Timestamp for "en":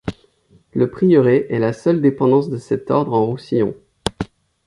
3.13-3.23